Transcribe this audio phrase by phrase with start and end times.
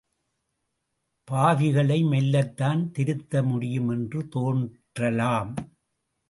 [1.31, 5.55] பாவிகளை மெல்லத்தான் திருத்த முடியும் என்று தோன்றலாம்.